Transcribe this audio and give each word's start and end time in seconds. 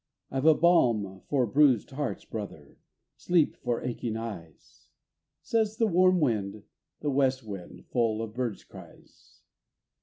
I've 0.31 0.47
a 0.47 0.55
balm 0.55 1.21
for 1.29 1.45
bruised 1.45 1.91
hearts, 1.91 2.25
brother, 2.25 2.79
sleep 3.17 3.55
for 3.57 3.83
aching 3.83 4.17
eyes," 4.17 4.87
Says 5.43 5.77
the 5.77 5.85
warm 5.85 6.19
wind, 6.19 6.63
the 7.01 7.11
west 7.11 7.43
wind, 7.43 7.85
full 7.85 8.23
of 8.23 8.33
birds' 8.33 8.63
cries. 8.63 9.43